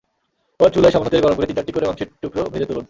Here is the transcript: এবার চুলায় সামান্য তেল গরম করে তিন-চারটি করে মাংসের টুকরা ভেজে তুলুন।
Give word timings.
এবার 0.59 0.71
চুলায় 0.71 0.93
সামান্য 0.93 1.11
তেল 1.11 1.21
গরম 1.21 1.35
করে 1.35 1.47
তিন-চারটি 1.47 1.73
করে 1.73 1.85
মাংসের 1.87 2.09
টুকরা 2.21 2.41
ভেজে 2.45 2.65
তুলুন। 2.65 2.79